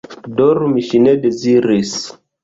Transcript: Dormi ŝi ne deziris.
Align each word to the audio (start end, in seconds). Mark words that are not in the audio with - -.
Dormi 0.37 0.81
ŝi 0.87 1.01
ne 1.07 1.13
deziris. 1.25 1.93